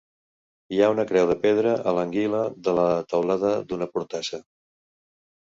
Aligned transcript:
Hi 0.77 0.79
ha 0.79 0.87
una 0.93 1.03
creu 1.11 1.27
de 1.31 1.35
pedra 1.43 1.73
a 1.91 1.93
l'anguila 1.97 2.41
de 2.69 2.75
la 2.81 2.87
teulada 3.13 3.53
d'una 3.69 3.91
portassa. 3.93 4.43